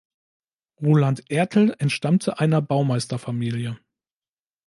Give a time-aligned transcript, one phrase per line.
[0.81, 3.77] Roland Ertl entstammte einer Baumeisterfamilie.